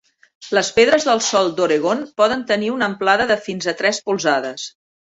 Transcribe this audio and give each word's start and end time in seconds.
Les 0.57 0.71
pedres 0.77 1.05
del 1.09 1.21
sol 1.25 1.51
d'Oregon 1.59 2.03
poden 2.23 2.43
tenir 2.55 2.75
una 2.79 2.91
amplada 2.95 3.31
de 3.35 3.41
fins 3.47 3.73
a 3.75 3.79
tres 3.85 4.05
polzades. 4.11 4.69